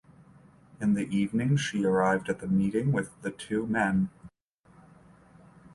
[0.81, 4.09] In the evening she arrived at the meeting with the two men.